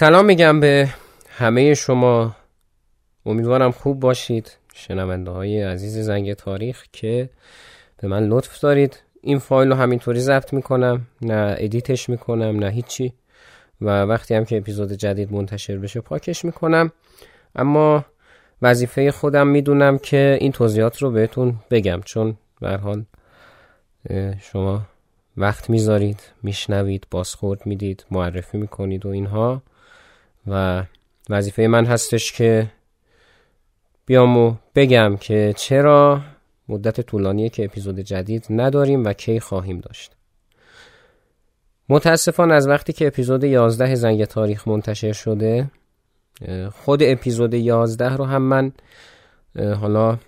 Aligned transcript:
سلام 0.00 0.24
میگم 0.24 0.60
به 0.60 0.88
همه 1.28 1.74
شما. 1.74 2.36
امیدوارم 3.26 3.70
خوب 3.70 4.00
باشید. 4.00 4.56
شنونده 4.74 5.30
های 5.30 5.62
عزیز 5.62 5.98
زنگ 5.98 6.32
تاریخ 6.32 6.84
که 6.92 7.30
به 7.96 8.08
من 8.08 8.28
لطف 8.28 8.60
دارید. 8.60 9.02
این 9.22 9.38
فایل 9.38 9.68
رو 9.68 9.74
همینطوری 9.74 10.20
ضبط 10.20 10.52
می‌کنم. 10.52 11.06
نه 11.22 11.54
ادیتش 11.58 12.08
می‌کنم 12.08 12.58
نه 12.58 12.70
هیچی. 12.70 13.12
و 13.80 14.02
وقتی 14.02 14.34
هم 14.34 14.44
که 14.44 14.56
اپیزود 14.56 14.92
جدید 14.92 15.32
منتشر 15.32 15.76
بشه 15.76 16.00
پاکش 16.00 16.44
می‌کنم. 16.44 16.92
اما 17.54 18.04
وظیفه 18.62 19.10
خودم 19.10 19.46
می‌دونم 19.46 19.98
که 19.98 20.38
این 20.40 20.52
توضیحات 20.52 21.02
رو 21.02 21.10
بهتون 21.10 21.56
بگم. 21.70 22.00
چون 22.04 22.36
به 22.60 22.76
حال 22.76 23.04
شما 24.40 24.82
وقت 25.40 25.70
می‌ذارید 25.70 26.20
میشنوید 26.42 27.06
بازخورد 27.10 27.66
می‌دید 27.66 28.04
معرفی 28.10 28.58
می‌کنید 28.58 29.06
و 29.06 29.08
اینها. 29.08 29.62
و 30.46 30.84
وظیفه 31.30 31.66
من 31.66 31.86
هستش 31.86 32.32
که 32.32 32.66
بیام 34.06 34.36
و 34.36 34.54
بگم 34.74 35.16
که 35.16 35.54
چرا 35.56 36.20
مدت 36.68 37.00
طولانیه 37.00 37.48
که 37.48 37.64
اپیزود 37.64 38.00
جدید 38.00 38.46
نداریم 38.50 39.04
و 39.04 39.12
کی 39.12 39.40
خواهیم 39.40 39.78
داشت. 39.78 40.12
متاسفانه 41.88 42.54
از 42.54 42.68
وقتی 42.68 42.92
که 42.92 43.06
اپیزود 43.06 43.44
11 43.44 43.94
زنگ 43.94 44.24
تاریخ 44.24 44.68
منتشر 44.68 45.12
شده 45.12 45.70
خود 46.72 47.02
اپیزود 47.02 47.54
11 47.54 48.16
رو 48.16 48.24
هم 48.24 48.42
من 48.42 48.72
حالا 49.56 50.18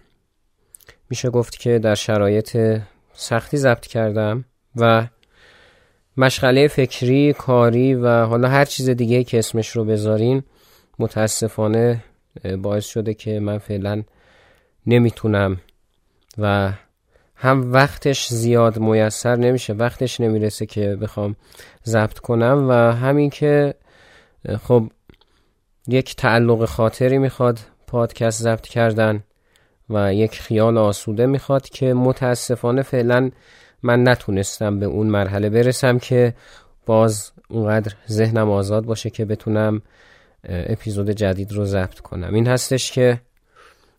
میشه 1.11 1.31
گفت 1.31 1.59
که 1.59 1.79
در 1.79 1.95
شرایط 1.95 2.81
سختی 3.13 3.57
ضبط 3.57 3.87
کردم. 3.87 4.45
و 4.77 5.07
مشغله 6.17 6.69
فکری، 6.69 7.33
کاری 7.33 7.95
و 7.95 8.25
حالا 8.25 8.49
هر 8.49 8.65
چیز 8.65 8.91
دیگه 8.91 9.25
که 9.25 9.39
اسمش 9.39 9.69
رو 9.69 9.85
بذارین 9.85 10.43
متاسفانه 10.99 12.05
باعث 12.59 12.87
شده 12.87 13.15
که 13.15 13.41
من 13.41 13.59
فعلا 13.59 14.03
نمی‌تونم 14.87 15.61
و 16.39 16.73
هم 17.37 17.73
وقتش 17.73 18.29
زیاد 18.29 18.79
میسر 18.79 19.37
نمیشه 19.37 19.73
وقتش 19.73 20.21
نمی‌رسه 20.21 20.67
که 20.67 20.97
بخوام 20.97 21.37
ضبط 21.87 22.19
کنم 22.19 22.67
و 22.69 22.73
همین 22.73 23.31
که 23.31 23.75
خب 24.63 24.91
یک 25.89 26.17
تعلق 26.17 26.65
خاطری 26.65 27.19
می‌خواد 27.19 27.59
پادکست 27.87 28.43
ضبط 28.43 28.69
کردن 28.69 29.25
و 29.91 30.15
یک 30.15 30.41
خیال 30.41 30.79
آسوده 30.79 31.27
می‌خواد 31.27 31.69
که 31.69 31.95
متاسفانه 31.95 32.83
فعلا 32.83 33.31
من 33.83 34.09
نتونستم 34.09 34.79
به 34.79 34.87
اون 34.87 35.07
مرحله 35.07 35.51
برسم 35.51 35.99
که 35.99 36.35
باز 36.87 37.33
اونقدر 37.49 37.95
ذهنم 38.11 38.51
آزاد 38.51 38.85
باشه 38.85 39.11
که 39.11 39.25
بتونم 39.25 39.83
اپیزود 40.45 41.11
جدید 41.11 41.53
رو 41.53 41.65
ضبط 41.65 42.01
کنم. 42.01 42.35
این 42.35 42.47
هستش 42.47 42.93
که 42.93 43.21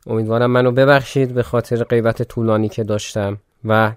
امیدوارم 0.08 0.52
منو 0.52 0.72
ببخشید 0.72 1.34
به 1.34 1.44
خاطر 1.44 1.84
غیبت 1.84 2.24
طولانی 2.24 2.70
که 2.70 2.84
داشتم 2.84 3.38
و 3.66 3.92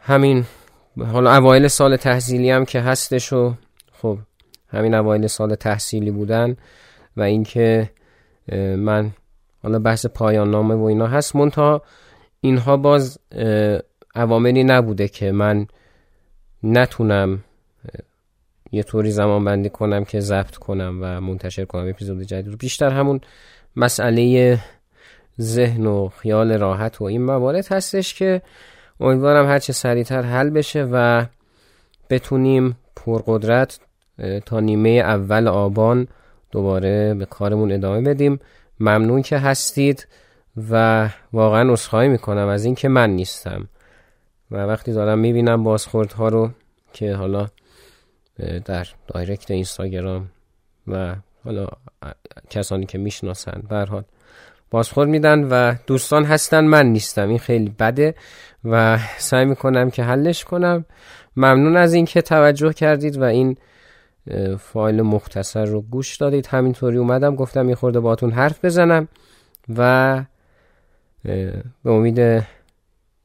همین 0.00 0.44
حالا 1.12 1.36
اوایل 1.36 1.68
سال 1.68 1.96
تحصیلی 1.96 2.50
هم 2.50 2.64
که 2.64 2.80
هستش 2.80 3.32
و 3.32 3.54
خب 3.92 4.18
همین 4.68 4.94
اوایل 4.94 5.26
سال 5.26 5.54
تحصیلی 5.54 6.10
بودن 6.10 6.56
و 7.16 7.22
اینکه 7.22 7.90
من 8.76 9.10
حالا 9.62 9.78
بحث 9.78 10.06
پایان 10.06 10.50
نامه 10.50 10.74
و 10.74 10.82
اینا 10.82 11.06
هست 11.06 11.36
مونتا 11.36 11.82
اینها 12.40 12.76
باز 12.76 13.18
عواملی 14.14 14.64
نبوده 14.64 15.08
که 15.08 15.32
من 15.32 15.66
نتونم 16.62 17.44
یه 18.72 18.82
طوری 18.82 19.10
زمان 19.10 19.44
بندی 19.44 19.68
کنم 19.68 20.04
که 20.04 20.20
ضبط 20.20 20.56
کنم 20.56 20.98
و 21.02 21.20
منتشر 21.20 21.64
کنم 21.64 21.88
اپیزود 21.88 22.22
جدید 22.22 22.48
رو. 22.48 22.56
بیشتر 22.56 22.90
همون 22.90 23.20
مسئله 23.76 24.58
ذهن 25.40 25.86
و 25.86 26.08
خیال 26.08 26.52
راحت 26.52 27.00
و 27.00 27.04
این 27.04 27.22
موارد 27.22 27.66
هستش 27.72 28.14
که 28.14 28.42
امیدوارم 29.00 29.46
هرچه 29.46 29.72
سریعتر 29.72 30.22
حل 30.22 30.50
بشه 30.50 30.88
و 30.92 31.26
بتونیم 32.10 32.76
پرقدرت 32.96 33.80
تا 34.46 34.60
نیمه 34.60 34.88
اول 34.88 35.48
آبان 35.48 36.08
دوباره 36.50 37.14
به 37.14 37.26
کارمون 37.26 37.72
ادامه 37.72 38.00
بدیم. 38.00 38.40
ممنون 38.80 39.22
که 39.22 39.38
هستید. 39.38 40.06
و 40.70 41.08
واقعا 41.32 41.72
اصخایی 41.72 42.08
می‌کنم 42.08 42.48
از 42.48 42.64
اینکه 42.64 42.88
من 42.88 43.10
نیستم. 43.10 43.68
و 44.50 44.56
وقتی 44.56 44.92
دارم 44.92 45.18
می‌بینم 45.18 45.64
بازخوردها 45.64 46.28
رو 46.28 46.50
که 46.92 47.14
حالا 47.14 47.46
در 48.64 48.86
دایرکت 49.06 49.50
اینستاگرام 49.50 50.30
و 50.88 51.14
حالا 51.44 51.66
کسانی 52.50 52.86
که 52.86 52.98
می‌شناسن 52.98 53.62
حال 53.70 54.04
بازخورد 54.70 55.08
میدن 55.08 55.44
و 55.44 55.74
دوستان 55.86 56.24
هستن 56.24 56.64
من 56.64 56.86
نیستم. 56.86 57.28
این 57.28 57.38
خیلی 57.38 57.74
بده 57.78 58.14
و 58.64 58.98
سعی 59.18 59.44
می‌کنم 59.44 59.90
که 59.90 60.02
حلش 60.02 60.44
کنم. 60.44 60.84
ممنون 61.36 61.76
از 61.76 61.94
اینکه 61.94 62.22
توجه 62.22 62.72
کردید 62.72 63.16
و 63.18 63.22
این 63.22 63.56
فایل 64.58 65.02
مختصر 65.02 65.64
رو 65.64 65.80
گوش 65.80 66.16
دادید. 66.16 66.46
همینطوری 66.46 66.96
اومدم 66.96 67.34
گفتم 67.34 67.68
یه 67.68 67.74
خورده 67.74 68.00
باتون 68.00 68.30
حرف 68.30 68.64
بزنم 68.64 69.08
و 69.76 70.24
به 71.22 71.62
امید 71.84 72.46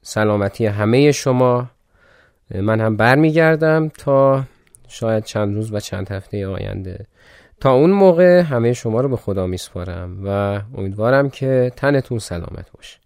سلامتی 0.02 0.66
همه 0.66 1.12
شما 1.12 1.70
من 2.56 2.81
هم 2.81 2.98
برمیگردم 2.98 3.90
تا 3.90 4.44
شاید 4.88 5.24
چند 5.24 5.56
روز 5.56 5.74
و 5.74 5.80
چند 5.80 6.12
هفته 6.12 6.48
آینده. 6.48 7.06
تا 7.59 7.72
اون 7.72 7.92
موقع 7.92 8.40
همه 8.40 8.74
شما 8.74 9.02
رو 9.02 9.09
به 9.09 9.18
خدا 9.18 9.48
میسپارم 9.48 10.26
و 10.26 10.62
امیدوارم 10.78 11.30
که 11.30 11.72
تنتون 11.76 12.20
سلامت 12.20 12.72
باشه. 12.72 13.03